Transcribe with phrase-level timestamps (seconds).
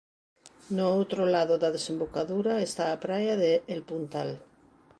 [0.75, 4.29] No outro lado da desembocadura está a praia de El Puntal.